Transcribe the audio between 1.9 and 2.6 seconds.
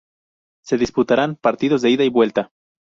Ida y Vuelta.